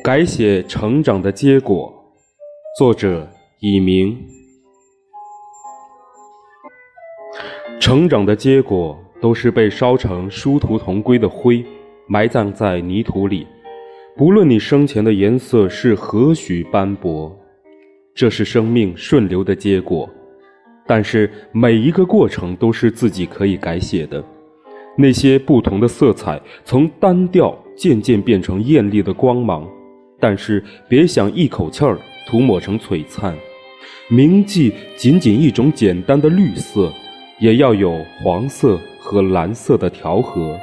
[0.00, 1.92] 改写成长的结果，
[2.76, 3.28] 作者
[3.60, 4.18] 以明。
[7.78, 11.64] 成长的结果都是被烧成殊途同归的灰，
[12.08, 13.46] 埋葬在泥土里。
[14.16, 17.32] 不论你生前的颜色是何许斑驳，
[18.12, 20.10] 这是生命顺流的结果。
[20.84, 24.22] 但是每一个过程都是自己可以改写的。
[24.98, 29.66] 那些不同的色彩，从单调渐渐变成艳丽的光芒，
[30.22, 33.36] 但是别想一口气儿涂抹成璀璨。
[34.08, 36.92] 铭记仅仅一种简单的绿色，
[37.40, 40.56] 也要有黄色和蓝色的调和。